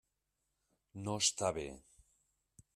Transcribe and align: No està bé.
No 1.05 1.19
està 1.25 1.53
bé. 1.61 1.69